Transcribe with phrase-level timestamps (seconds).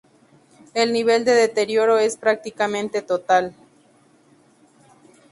[0.73, 3.53] El nivel de deterioro es prácticamente total.